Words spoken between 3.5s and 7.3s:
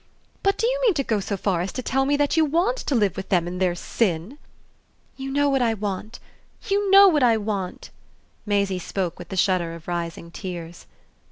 their sin?" "You know what I want, you know what